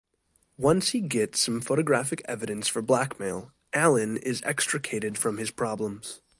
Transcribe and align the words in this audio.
Once 0.57 0.89
he 0.93 0.99
gets 0.99 1.39
some 1.39 1.61
photographic 1.61 2.23
evidence 2.25 2.67
for 2.67 2.81
blackmail, 2.81 3.51
Alan 3.71 4.17
is 4.17 4.41
extricated 4.41 5.15
from 5.15 5.37
his 5.37 5.51
problems. 5.51 6.21